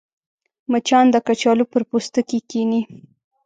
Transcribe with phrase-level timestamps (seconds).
[0.71, 2.81] مچان د کچالو پر پوستکي کښېني